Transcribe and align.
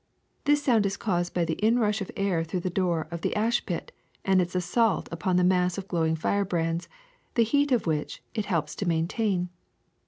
This 0.45 0.63
sound 0.63 0.87
is 0.87 0.97
caused 0.97 1.31
by 1.35 1.45
the 1.45 1.61
inrush 1.63 2.01
of 2.01 2.09
air 2.17 2.43
through 2.43 2.61
the 2.61 2.71
door 2.71 3.07
of 3.11 3.21
the 3.21 3.35
ash 3.35 3.63
pit 3.67 3.91
and 4.25 4.41
its 4.41 4.55
assault 4.55 5.07
upon 5.11 5.35
the 5.35 5.43
mass 5.43 5.77
of 5.77 5.87
glow 5.87 6.07
ing 6.07 6.15
firebrands, 6.15 6.89
the 7.35 7.43
heat 7.43 7.71
of 7.71 7.85
which 7.85 8.23
it 8.33 8.45
helps 8.45 8.73
to 8.77 8.87
maintain. 8.87 9.49